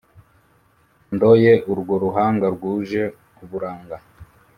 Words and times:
Ndoye 1.15 1.53
urwo 1.71 1.93
ruhanga 2.03 2.45
rwuje 2.55 3.01
uburanga 3.43 3.97